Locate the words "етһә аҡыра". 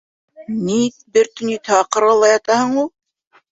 1.53-2.11